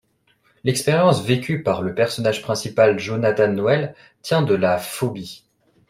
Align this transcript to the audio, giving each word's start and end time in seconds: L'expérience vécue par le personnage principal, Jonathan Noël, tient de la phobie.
L'expérience 0.63 1.23
vécue 1.23 1.61
par 1.61 1.83
le 1.83 1.93
personnage 1.93 2.41
principal, 2.41 2.97
Jonathan 2.97 3.49
Noël, 3.51 3.93
tient 4.23 4.41
de 4.41 4.55
la 4.55 4.79
phobie. 4.79 5.45